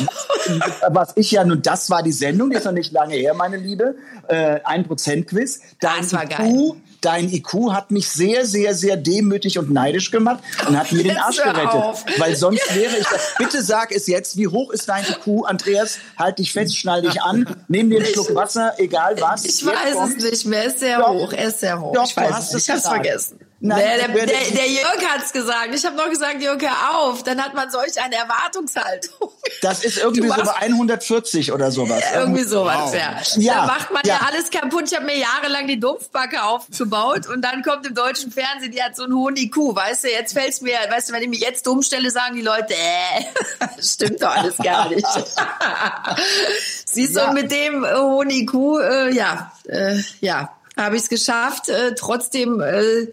[0.88, 3.58] was ich ja nun, das war die Sendung, die ist noch nicht lange her, meine
[3.58, 3.94] Liebe,
[4.28, 5.60] äh, ein Prozent Quiz.
[5.80, 6.72] Dein Das war IQ, geil.
[7.02, 11.18] dein IQ hat mich sehr, sehr, sehr demütig und neidisch gemacht und hat mir den
[11.18, 13.06] Arsch gerettet, weil sonst wäre ich.
[13.36, 15.98] Bitte sag es jetzt, wie hoch ist dein IQ, Andreas?
[16.18, 19.44] Halt dich fest, schnall dich an, nimm dir einen Schluck Wasser, egal was.
[19.44, 20.60] Ich Jetzt weiß kommt- es nicht mehr.
[20.62, 21.08] Er ist sehr Doch.
[21.10, 21.32] hoch.
[21.34, 21.92] Er ist sehr hoch.
[21.92, 22.62] Doch, ich du weiß hast es.
[22.66, 23.40] Ich hab's vergessen.
[23.62, 25.74] Nein, der, der, der, der Jörg hat's gesagt.
[25.74, 27.22] Ich habe noch gesagt, Jörg, hör auf.
[27.24, 29.30] Dann hat man solch eine Erwartungshaltung.
[29.60, 32.02] Das ist irgendwie so bei 140 oder sowas.
[32.14, 33.20] Irgendwie sowas, ja.
[33.36, 34.14] Ja, da macht man ja.
[34.14, 34.20] ja.
[34.26, 34.84] alles kaputt.
[34.86, 38.96] Ich habe mir jahrelang die Dumpfbacke aufgebaut und dann kommt im deutschen Fernsehen, die hat
[38.96, 41.66] so einen hohen IQ, weißt du, jetzt fällt's mir, weißt du, wenn ich mich jetzt
[41.66, 45.06] dumm stelle, sagen die Leute, äh, stimmt doch alles gar nicht.
[46.86, 47.32] Siehst du, Ja.
[47.32, 53.08] mit dem hohen IQ, äh, ja, äh, ja, habe ich es geschafft, äh, trotzdem äh,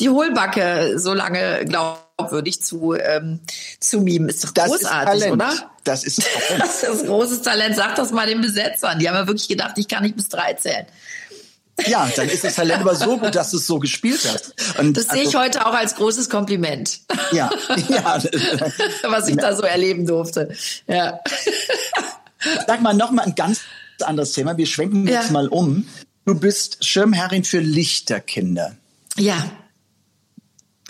[0.00, 3.40] die Hohlbacke so lange glaubwürdig zu, ähm,
[3.80, 4.28] zu mimen.
[4.28, 5.52] Ist doch Das großartig, ist oder?
[5.84, 6.62] Das ist Talent.
[6.62, 7.76] Das ist großes Talent.
[7.76, 8.98] Sag das mal den Besetzern.
[8.98, 10.86] Die haben ja wirklich gedacht, ich kann nicht bis drei zählen.
[11.86, 14.78] Ja, dann ist das Talent aber so gut, dass du es so gespielt hast.
[14.78, 17.00] Und Das sehe ich also, heute auch als großes Kompliment,
[17.32, 17.50] Ja,
[17.88, 18.22] ja.
[19.02, 20.54] was ich da so erleben durfte.
[20.86, 21.18] Ja.
[22.68, 23.60] Sag mal noch mal ein ganz
[24.02, 24.56] anderes Thema.
[24.56, 25.20] Wir schwenken Ja.
[25.22, 25.88] jetzt mal um.
[26.26, 28.76] Du bist Schirmherrin für Lichterkinder.
[29.16, 29.44] Ja.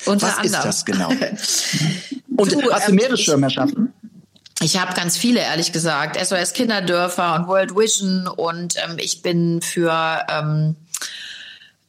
[0.07, 0.64] Unter Was ist anderem.
[0.64, 1.09] das genau?
[2.37, 3.92] Und Du, hast du ähm, mehrere ich- Schirmherrschaften?
[4.62, 6.16] Ich habe ganz viele, ehrlich gesagt.
[6.24, 10.76] SOS Kinderdörfer und World Vision und ähm, ich bin für ähm,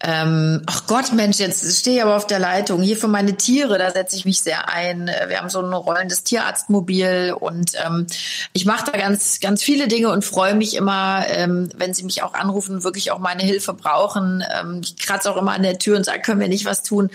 [0.08, 2.84] ähm, ach Gott, Mensch, jetzt stehe ich aber auf der Leitung.
[2.84, 5.10] Hier für meine Tiere, da setze ich mich sehr ein.
[5.28, 8.06] Wir haben so ein rollendes Tierarztmobil und ähm,
[8.54, 12.22] ich mache da ganz, ganz viele Dinge und freue mich immer, ähm, wenn sie mich
[12.22, 14.44] auch anrufen, wirklich auch meine Hilfe brauchen.
[14.56, 17.10] Ähm, ich kratze auch immer an der Tür und sage, können wir nicht was tun?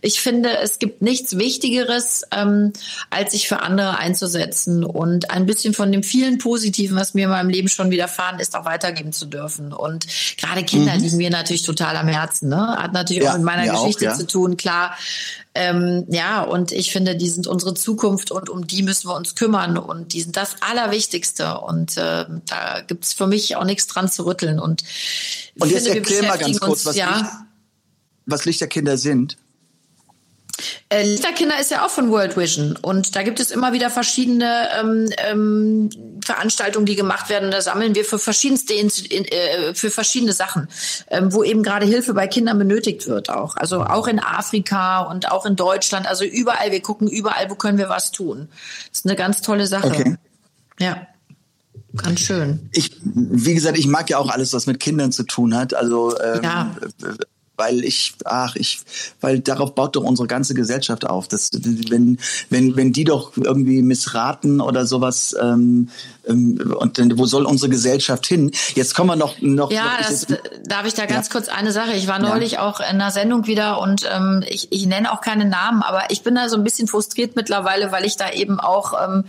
[0.00, 2.72] Ich finde, es gibt nichts Wichtigeres, ähm,
[3.10, 7.30] als sich für andere einzusetzen und ein bisschen von dem vielen Positiven, was mir in
[7.30, 9.72] meinem Leben schon widerfahren ist, auch weitergeben zu dürfen.
[9.72, 10.06] Und
[10.38, 12.35] gerade Kinder liegen mir natürlich total am Herzen.
[12.42, 12.76] Ne?
[12.76, 14.14] Hat natürlich Ja, auch mit meiner mir auch, Geschichte ja.
[14.14, 14.96] zu tun, klar.
[15.54, 19.34] Ähm, ja, und ich finde, die sind unsere Zukunft und um die müssen wir uns
[19.34, 21.58] kümmern und die sind das Allerwichtigste.
[21.60, 24.58] Und äh, da gibt's für mich auch nichts dran zu rütteln.
[24.58, 24.84] Und,
[25.58, 27.30] Und jetzt finde, erklär mal ganz kurz, uns, was, ja, Licht,
[28.26, 29.38] was Lichterkinder sind.
[30.88, 34.68] Äh, Lichterkinder ist ja auch von World Vision und da gibt es immer wieder verschiedene
[34.80, 35.90] ähm, ähm,
[36.24, 37.50] Veranstaltungen, die gemacht werden.
[37.50, 40.68] Da sammeln wir für verschiedenste äh, für verschiedene Sachen,
[41.08, 43.56] ähm, wo eben gerade Hilfe bei Kindern benötigt wird auch.
[43.56, 46.06] Also auch in Afrika und auch in Deutschland.
[46.06, 46.72] Also überall.
[46.72, 48.48] Wir gucken überall, wo können wir was tun.
[48.90, 49.88] Das ist eine ganz tolle Sache.
[49.88, 50.16] Okay.
[50.78, 51.06] Ja.
[52.02, 52.68] Ganz schön.
[52.72, 55.72] Ich, wie gesagt, ich mag ja auch alles, was mit Kindern zu tun hat.
[55.72, 56.76] Also ähm, ja
[57.56, 58.80] weil ich, ach, ich,
[59.20, 61.28] weil darauf baut doch unsere ganze Gesellschaft auf.
[61.28, 62.18] Das, wenn,
[62.50, 65.88] wenn, wenn die doch irgendwie missraten oder sowas, ähm,
[66.26, 68.50] und dann, wo soll unsere Gesellschaft hin?
[68.74, 69.70] Jetzt kommen wir noch, noch.
[69.70, 70.26] Ja, das,
[70.64, 71.32] darf ich da ganz ja.
[71.32, 71.92] kurz eine Sache.
[71.92, 72.62] Ich war neulich ja.
[72.66, 76.22] auch in einer Sendung wieder und ähm, ich, ich nenne auch keine Namen, aber ich
[76.22, 79.24] bin da so ein bisschen frustriert mittlerweile, weil ich da eben auch ähm,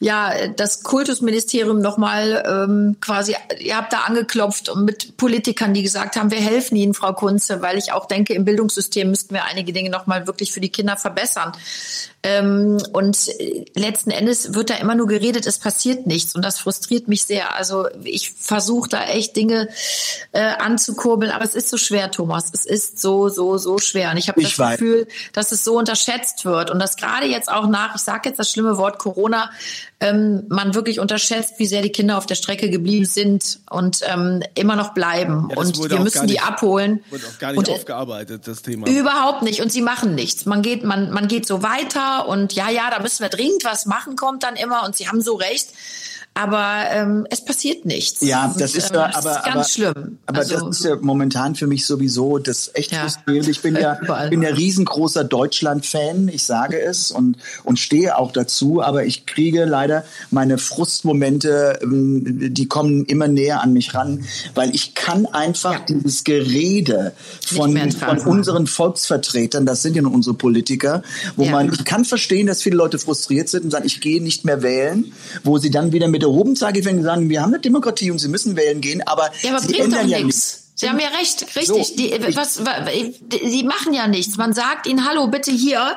[0.00, 6.16] ja das Kultusministerium nochmal ähm, quasi, ihr habt da angeklopft und mit Politikern, die gesagt
[6.16, 9.72] haben, wir helfen Ihnen, Frau Kunze, weil ich auch denke, im Bildungssystem müssten wir einige
[9.72, 11.52] Dinge nochmal wirklich für die Kinder verbessern.
[12.22, 13.30] Ähm, und
[13.74, 16.34] letzten Endes wird da immer nur geredet, es passiert nichts.
[16.38, 17.56] Und das frustriert mich sehr.
[17.56, 19.68] Also ich versuche da echt Dinge
[20.30, 22.52] äh, anzukurbeln, aber es ist so schwer, Thomas.
[22.54, 24.12] Es ist so, so, so schwer.
[24.12, 24.78] Und ich habe das weiß.
[24.78, 26.70] Gefühl, dass es so unterschätzt wird.
[26.70, 29.50] Und dass gerade jetzt auch nach, ich sage jetzt das schlimme Wort Corona,
[30.00, 34.42] ähm, man wirklich unterschätzt, wie sehr die Kinder auf der Strecke geblieben sind und ähm,
[34.54, 35.48] immer noch bleiben.
[35.50, 37.02] Ja, und wir müssen die abholen.
[37.10, 38.86] Wurde auch gar nicht und, aufgearbeitet, das Thema.
[38.86, 39.60] Überhaupt nicht.
[39.60, 40.46] Und sie machen nichts.
[40.46, 43.86] Man geht, man, man geht so weiter und ja, ja, da müssen wir dringend was
[43.86, 44.84] machen, kommt dann immer.
[44.84, 45.68] Und sie haben so recht
[46.38, 48.20] aber ähm, es passiert nichts.
[48.20, 50.18] Ja, das ist, ähm, aber, das ist ganz aber, schlimm.
[50.26, 53.00] Aber also, das ist ja momentan für mich sowieso das echt ja.
[53.00, 53.48] frustrierend.
[53.48, 53.94] Ich bin ja,
[54.30, 59.64] bin ja riesengroßer Deutschland-Fan, ich sage es und, und stehe auch dazu, aber ich kriege
[59.64, 59.87] leider
[60.30, 64.24] meine Frustmomente, ähm, die kommen immer näher an mich ran,
[64.54, 65.84] weil ich kann einfach ja.
[65.88, 67.12] dieses Gerede
[67.44, 71.02] von, von unseren Volksvertretern, das sind ja nur unsere Politiker,
[71.36, 71.50] wo ja.
[71.50, 74.62] man, ich kann verstehen, dass viele Leute frustriert sind und sagen, ich gehe nicht mehr
[74.62, 75.12] wählen,
[75.44, 78.10] wo sie dann wieder mit der erhoben zeige, wenn sie sagen, wir haben eine Demokratie
[78.10, 80.67] und sie müssen wählen gehen, aber, ja, aber sie ändern ja nichts.
[80.78, 81.88] Sie haben ja recht, richtig.
[81.88, 82.62] So, die, was,
[83.32, 84.36] die machen ja nichts.
[84.36, 85.96] Man sagt ihnen, hallo, bitte hier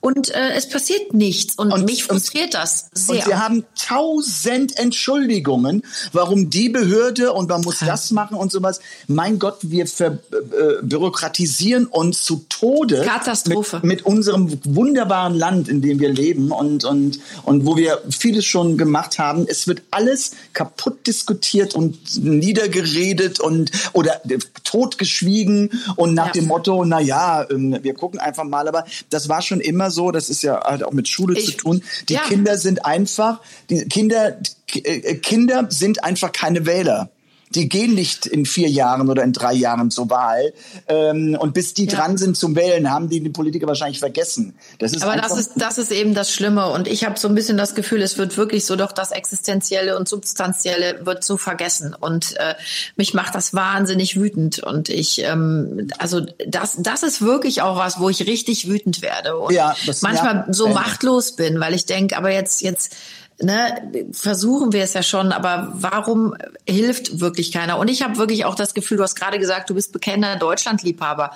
[0.00, 1.56] und äh, es passiert nichts.
[1.56, 3.16] Und, und mich frustriert und, das sehr.
[3.16, 7.88] Und sie haben tausend Entschuldigungen, warum die Behörde und man muss ja.
[7.88, 8.80] das machen und sowas.
[9.06, 13.02] Mein Gott, wir verbürokratisieren äh, uns zu Tode.
[13.02, 13.80] Katastrophe.
[13.82, 18.46] Mit, mit, unserem wunderbaren Land, in dem wir leben und, und, und wo wir vieles
[18.46, 19.46] schon gemacht haben.
[19.46, 24.21] Es wird alles kaputt diskutiert und niedergeredet und oder
[24.64, 26.32] totgeschwiegen und nach ja.
[26.32, 28.68] dem Motto, na ja, ähm, wir gucken einfach mal.
[28.68, 31.52] Aber das war schon immer so, das ist ja halt auch mit Schule ich, zu
[31.52, 31.82] tun.
[32.08, 32.22] Die ja.
[32.22, 34.36] Kinder sind einfach, die Kinder,
[34.74, 37.10] äh, Kinder sind einfach keine Wähler
[37.54, 40.52] die gehen nicht in vier Jahren oder in drei Jahren zur Wahl.
[40.88, 41.96] Ähm, und bis die ja.
[41.96, 44.54] dran sind zum Wählen, haben die die Politiker wahrscheinlich vergessen.
[44.78, 46.70] Das ist Aber das ist, das ist eben das Schlimme.
[46.70, 49.98] Und ich habe so ein bisschen das Gefühl, es wird wirklich so doch das Existenzielle
[49.98, 51.94] und Substanzielle wird so vergessen.
[51.98, 52.54] Und äh,
[52.96, 54.60] mich macht das wahnsinnig wütend.
[54.60, 59.36] Und ich, ähm, also das, das ist wirklich auch was, wo ich richtig wütend werde.
[59.36, 62.94] Und ja, das, manchmal ja, so machtlos bin, weil ich denke, aber jetzt, jetzt,
[63.42, 66.34] ne, versuchen wir es ja schon, aber warum
[66.66, 67.78] hilft wirklich keiner?
[67.78, 71.32] Und ich habe wirklich auch das Gefühl, du hast gerade gesagt, du bist bekennender Deutschlandliebhaber.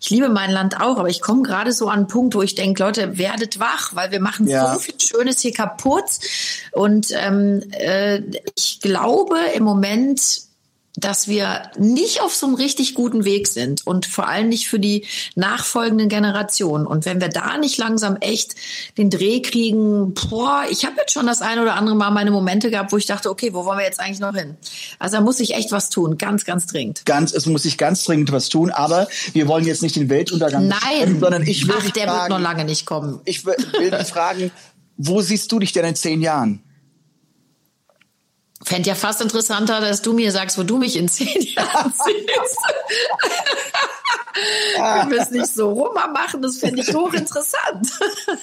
[0.00, 2.54] Ich liebe mein Land auch, aber ich komme gerade so an einen Punkt, wo ich
[2.54, 4.74] denke, Leute, werdet wach, weil wir machen ja.
[4.74, 6.10] so viel Schönes hier kaputt.
[6.72, 8.22] Und ähm, äh,
[8.56, 10.49] ich glaube im Moment
[10.96, 14.80] dass wir nicht auf so einem richtig guten Weg sind und vor allem nicht für
[14.80, 16.86] die nachfolgenden Generationen.
[16.86, 18.56] Und wenn wir da nicht langsam echt
[18.98, 22.70] den Dreh kriegen, boah, ich habe jetzt schon das eine oder andere Mal meine Momente
[22.70, 24.56] gehabt, wo ich dachte, okay, wo wollen wir jetzt eigentlich noch hin?
[24.98, 27.06] Also da muss ich echt was tun, ganz, ganz dringend.
[27.06, 30.66] Ganz, es muss sich ganz dringend was tun, aber wir wollen jetzt nicht den Weltuntergang,
[30.66, 33.20] Nein, sondern ich will Ach, der fragen, wird noch lange nicht kommen.
[33.24, 34.50] Ich will, will fragen,
[34.96, 36.62] wo siehst du dich denn in zehn Jahren?
[38.62, 42.58] Fände ja fast interessanter, dass du mir sagst, wo du mich in zehn Jahren siehst.
[44.76, 47.90] Wenn wir es nicht so rum machen, das finde ich hochinteressant.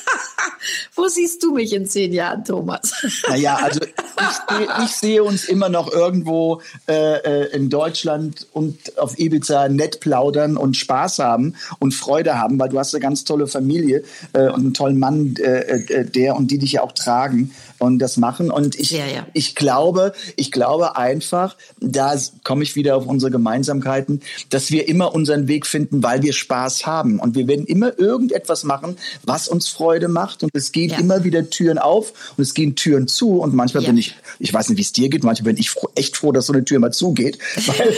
[0.96, 2.94] Wo siehst du mich in zehn Jahren, Thomas?
[3.28, 9.18] Naja, also ich, ich sehe uns immer noch irgendwo äh, äh, in Deutschland und auf
[9.18, 13.48] Ibiza nett plaudern und Spaß haben und Freude haben, weil du hast eine ganz tolle
[13.48, 14.04] Familie
[14.34, 18.00] äh, und einen tollen Mann, äh, äh, der und die dich ja auch tragen und
[18.00, 18.52] das machen.
[18.52, 19.28] Und ich, ja, ja.
[19.34, 25.14] ich glaube, ich glaube einfach, da komme ich wieder auf unsere Gemeinsamkeiten, dass wir immer
[25.14, 27.20] unseren Weg Weg finden, weil wir Spaß haben.
[27.20, 30.44] Und wir werden immer irgendetwas machen, was uns Freude macht.
[30.44, 31.00] Und es gehen Ja.
[31.00, 33.40] immer wieder Türen auf und es gehen Türen zu.
[33.42, 33.90] Und manchmal Ja.
[33.90, 36.32] bin ich, ich weiß nicht, wie es dir geht, manchmal bin ich froh, echt froh,
[36.32, 37.40] dass so eine Tür mal zugeht.
[37.66, 37.94] Weil,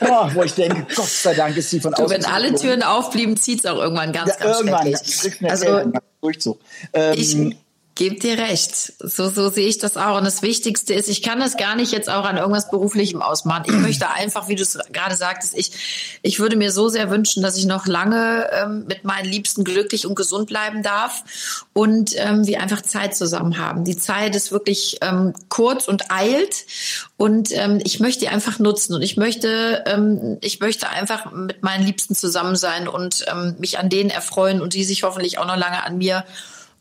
[0.00, 2.10] Boah, wo ich denke, Gott sei Dank ist sie von Du, außen.
[2.16, 2.54] wenn alle.
[2.54, 5.40] Türen aufblieben, zieht's auch irgendwann ganz, ja, ganz irgendwann, schrecklich.
[5.40, 6.60] eine Also Durchzug.
[6.92, 7.36] Ähm, ich
[7.98, 8.92] gebe dir recht.
[9.00, 10.16] So, so sehe ich das auch.
[10.18, 13.64] Und das Wichtigste ist, ich kann das gar nicht jetzt auch an irgendwas Beruflichem ausmachen.
[13.66, 15.72] Ich möchte einfach, wie du es gerade sagtest, ich,
[16.22, 20.06] ich würde mir so sehr wünschen, dass ich noch lange ähm, mit meinen Liebsten glücklich
[20.06, 23.82] und gesund bleiben darf und ähm, wir einfach Zeit zusammen haben.
[23.82, 26.66] Die Zeit ist wirklich ähm, kurz und eilt
[27.16, 31.64] und ähm, ich möchte die einfach nutzen und ich möchte, ähm, ich möchte einfach mit
[31.64, 35.46] meinen Liebsten zusammen sein und ähm, mich an denen erfreuen und die sich hoffentlich auch
[35.46, 36.24] noch lange an mir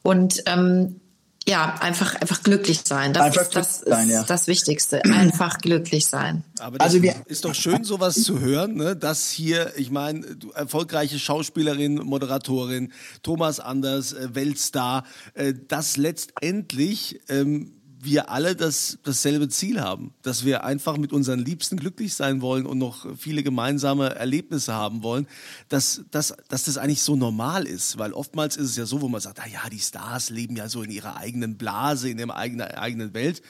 [0.03, 1.01] und ähm,
[1.47, 3.13] ja, einfach, einfach glücklich sein.
[3.13, 4.23] Das Einfach ist, das, sein, ist ja.
[4.23, 5.03] das Wichtigste.
[5.05, 6.43] Einfach glücklich sein.
[6.59, 8.95] Aber das Also wir- ist doch schön, sowas zu hören, ne?
[8.97, 12.91] dass hier, ich meine, du erfolgreiche Schauspielerin, Moderatorin,
[13.23, 15.05] Thomas Anders, äh, Weltstar,
[15.35, 21.39] äh, dass letztendlich ähm, wir alle das, dasselbe Ziel haben, dass wir einfach mit unseren
[21.39, 25.27] Liebsten glücklich sein wollen und noch viele gemeinsame Erlebnisse haben wollen,
[25.69, 29.07] dass, dass, dass das eigentlich so normal ist, weil oftmals ist es ja so, wo
[29.07, 32.35] man sagt, ah ja, die Stars leben ja so in ihrer eigenen Blase, in ihrer
[32.35, 33.41] eigenen, eigenen Welt.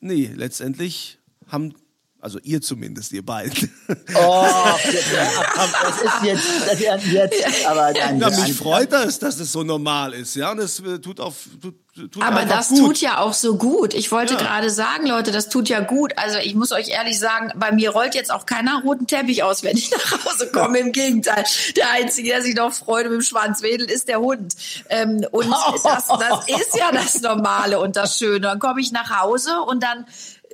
[0.00, 1.74] Nee, letztendlich haben
[2.20, 3.72] also ihr zumindest, ihr beiden.
[4.14, 4.84] Oh, das
[6.02, 10.14] ist jetzt, das ist jetzt, aber Ja, das- mich freut das, dass es so normal
[10.14, 11.74] ist, ja, und es äh, tut auf, tut,
[12.12, 12.78] tut Aber das gut.
[12.78, 13.94] tut ja auch so gut.
[13.94, 14.40] Ich wollte Ja.
[14.40, 16.12] gerade sagen, Leute, das tut ja gut.
[16.16, 19.62] Also ich muss euch ehrlich sagen, bei mir rollt jetzt auch keiner roten Teppich aus,
[19.62, 20.78] wenn ich nach Hause komme.
[20.78, 21.44] Im Gegenteil.
[21.76, 24.54] Der Einzige, der sich noch freut und mit dem Schwanz wedelt, ist der Hund.
[24.88, 25.50] Ähm, und
[25.84, 28.40] das, das ist ja das Normale und das Schöne.
[28.40, 30.06] Dann komme ich nach Hause und dann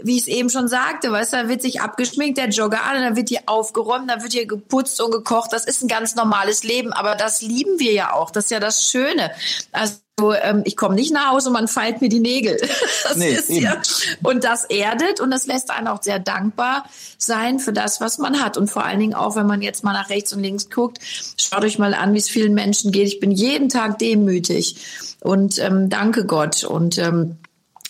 [0.02, 3.00] wie ich es eben schon sagte, weißt du, dann wird sich abgeschminkt, der Jogger an,
[3.00, 5.52] dann wird hier aufgeräumt, dann wird hier geputzt und gekocht.
[5.52, 8.30] Das ist ein ganz normales Leben, aber das lieben wir ja auch.
[8.30, 9.30] Das ist ja das Schöne.
[9.72, 9.94] Also
[10.42, 12.59] ähm, ich komme nicht nach Hause und man feilt mir die Nägel.
[13.04, 13.62] Das Nee, ist eben.
[13.64, 13.80] ja
[14.24, 16.85] und das erdet und das lässt einen auch sehr dankbar
[17.18, 19.92] sein für das, was man hat und vor allen Dingen auch, wenn man jetzt mal
[19.92, 20.98] nach rechts und links guckt,
[21.38, 23.06] schaut euch mal an, wie es vielen Menschen geht.
[23.06, 24.76] Ich bin jeden Tag demütig
[25.20, 27.37] und ähm, danke Gott und ähm,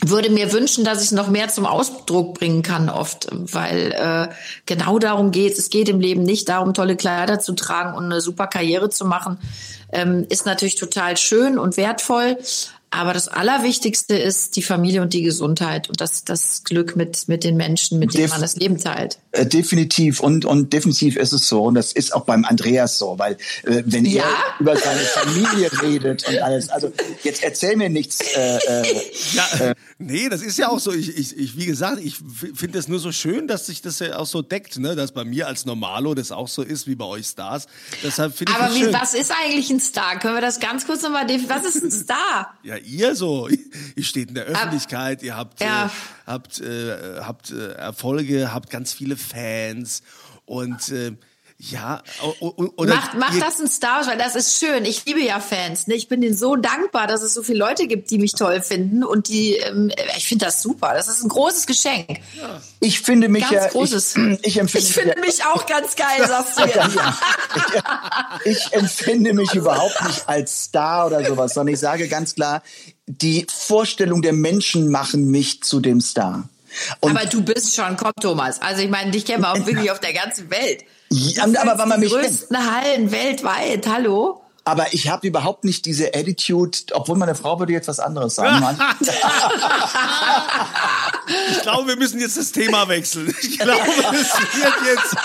[0.09, 4.29] würde mir wünschen, dass ich es noch mehr zum Ausdruck bringen kann oft, weil äh,
[4.67, 5.71] genau darum geht es.
[5.71, 9.39] geht im Leben nicht darum, tolle Kleider zu tragen und eine super Karriere zu machen.
[9.93, 12.39] Ähm, ist natürlich total schön und wertvoll,
[12.91, 17.45] aber das Allerwichtigste ist die Familie und die Gesundheit und das, das Glück mit, mit
[17.45, 19.19] den Menschen, mit denen Def- man das Leben teilt.
[19.33, 23.19] Äh, definitiv und und definitiv ist es so und das ist auch beim Andreas so,
[23.19, 24.23] weil äh, wenn Ja?
[24.25, 28.21] er über seine Familie redet und alles, also jetzt erzähl mir nichts.
[28.35, 29.03] Äh, äh,
[29.35, 30.93] Ja, nee, das ist ja auch so.
[30.93, 32.17] Ich, ich, ich wie gesagt, ich
[32.55, 34.95] finde es nur so schön, dass sich das ja auch so deckt, ne?
[34.97, 37.67] dass bei mir als Normalo das auch so ist wie bei euch Stars.
[38.03, 38.93] Deshalb finde ich Aber das wie, schön.
[38.93, 40.19] was ist eigentlich ein Star?
[40.19, 41.61] Können wir das ganz kurz nochmal definieren?
[41.63, 42.55] Was ist ein Star?
[42.63, 43.49] Ja, ihr so.
[43.97, 45.87] Ihr steht in der Öffentlichkeit, ihr habt, Ja.
[45.87, 45.89] äh,
[46.27, 50.03] habt, äh, habt äh, Erfolge, habt ganz viele Fans
[50.45, 51.13] und äh,
[51.59, 52.03] ja,
[52.77, 54.85] oder Macht, macht das ein Star Wars, weil das ist schön.
[54.85, 55.87] Ich liebe ja Fans.
[55.87, 55.95] Ne?
[55.95, 59.03] Ich bin denen so dankbar, dass es so viele Leute gibt, die mich toll finden.
[59.03, 60.93] Und die, ähm, ich finde das super.
[60.93, 62.21] Das ist ein großes Geschenk.
[62.81, 64.17] ich finde mich Ganz ja, großes.
[64.17, 67.19] ich, ich empfinde Ich finde ja, mich auch ganz geil, sagst du ja.
[68.45, 72.63] ich empfinde mich überhaupt nicht als Star oder sowas, sondern ich sage ganz klar,
[73.07, 76.49] die Vorstellung der Menschen machen mich zu dem Star.
[77.01, 78.61] Und Aber du bist schon, komm Thomas.
[78.61, 80.85] Also ich meine, dich kennen wir auch wirklich auf der ganzen Welt.
[81.11, 82.27] Ja, Du aber weil man die mich kennt.
[82.27, 83.87] größten Hallen weltweit.
[83.87, 84.43] Hallo?
[84.65, 88.59] Aber ich habe überhaupt nicht diese Attitude, obwohl meine Frau würde jetzt was anderes sagen.
[88.61, 88.77] Mann.
[91.53, 93.33] ich glaube, wir müssen jetzt das Thema wechseln.
[93.43, 95.17] Ich glaube, es wird jetzt.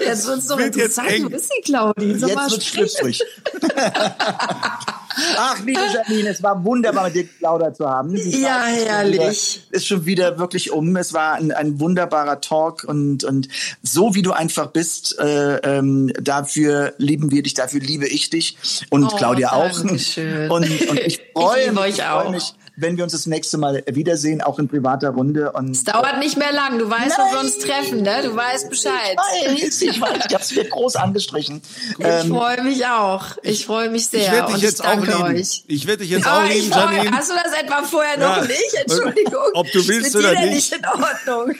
[0.00, 1.10] Jetzt wird's doch wird jetzt interessant.
[1.16, 1.24] eng.
[1.24, 2.06] Wo bist du, Claudi?
[2.06, 3.22] Mal, Jetzt wird schlüpfrig.
[5.36, 8.16] Ach, liebe Janine, es war wunderbar, mit dir geplaudert zu haben.
[8.16, 9.62] Ja, herrlich.
[9.66, 10.96] Wieder, ist schon wieder wirklich um.
[10.96, 13.48] Es war ein, ein wunderbarer Talk und, und
[13.82, 18.56] so wie du einfach bist, äh, ähm, dafür lieben wir dich, dafür liebe ich dich
[18.90, 19.70] und Oh, Claudia auch.
[19.70, 20.50] danke schön.
[20.50, 22.30] Und, und ich freue mich, ich freue auch.
[22.30, 25.52] mich, wenn wir uns das nächste Mal wiedersehen, auch in privater Runde.
[25.52, 26.78] Und Es dauert nicht mehr lang.
[26.78, 28.22] Du weißt, wo wir uns treffen, ne?
[28.22, 29.16] Du weißt Bescheid.
[29.46, 31.62] Ich weiß, ich weiß, ich habe es mir groß angestrichen.
[31.98, 33.26] Ich Ähm, freue mich auch.
[33.42, 34.22] Ich freue mich sehr.
[34.22, 35.22] Ich werde dich jetzt auch lieben.
[35.22, 35.64] euch.
[35.68, 37.16] Ich werde dich jetzt Aber auch ich lieben, freu- Janine.
[37.16, 38.36] hast du das etwa vorher Ja.
[38.40, 38.74] noch nicht?
[38.74, 39.42] Entschuldigung.
[39.54, 40.52] Ob du willst oder nicht.
[40.54, 41.54] nicht in Ordnung.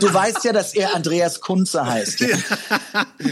[0.00, 2.24] du weißt ja, dass er Andreas Kunze heißt.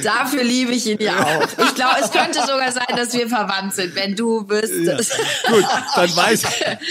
[0.05, 1.43] Dafür liebe ich ihn ja auch.
[1.65, 5.13] Ich glaube, es könnte sogar sein, dass wir verwandt sind, wenn du wüsstest.
[5.49, 5.65] Gut,
[5.97, 6.43] dann weiß,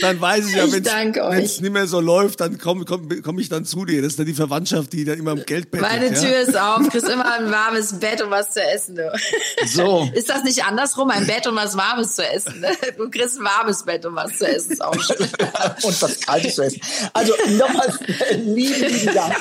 [0.01, 3.09] dann weiß es ja, Ich wenn danke es nicht mehr so läuft, dann komme komm,
[3.23, 4.01] komm ich dann zu dir.
[4.01, 5.91] Das ist dann die Verwandtschaft, die dann immer im Geld bettelt.
[5.91, 6.19] Meine ja?
[6.21, 8.95] Tür ist auf, kriegst immer ein warmes Bett und was zu essen.
[8.95, 9.11] Du.
[9.67, 10.09] So.
[10.13, 11.09] Ist das nicht andersrum?
[11.09, 12.59] Ein Bett und was Warmes zu essen.
[12.61, 12.69] Ne?
[12.97, 14.71] Du kriegst ein warmes Bett und was zu essen.
[14.73, 15.17] Ist auch schön.
[15.83, 16.81] und was Kaltes zu essen.
[17.13, 17.93] Also nochmal
[18.37, 19.35] lieben, lieben Dank.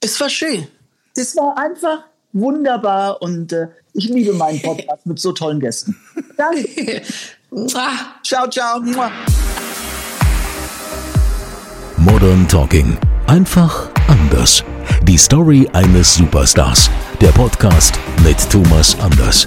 [0.00, 0.66] Es war schön.
[1.14, 5.96] Das war einfach wunderbar und äh, ich liebe meinen Podcast mit so tollen Gästen.
[6.36, 7.02] Danke.
[8.22, 8.82] Ciao, ciao.
[11.96, 12.96] Modern Talking.
[13.26, 14.62] Einfach anders.
[15.02, 16.90] Die Story eines Superstars.
[17.20, 19.46] Der Podcast mit Thomas Anders.